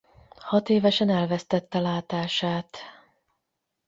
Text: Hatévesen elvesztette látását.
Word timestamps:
Hatévesen 0.39 1.09
elvesztette 1.09 1.79
látását. 1.79 2.77